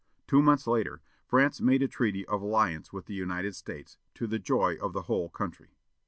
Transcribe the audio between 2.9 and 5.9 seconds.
with the United States, to the joy of the whole country.